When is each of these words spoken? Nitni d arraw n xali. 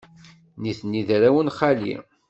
Nitni 0.61 1.01
d 1.07 1.09
arraw 1.15 1.37
n 1.41 1.49
xali. 1.57 1.93